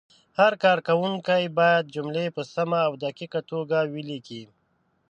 [0.39, 0.53] هر
[0.87, 4.43] کارونکی باید جملې په سمه او دقیقه توګه ولیکي.